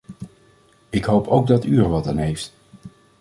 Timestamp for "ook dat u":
1.27-1.77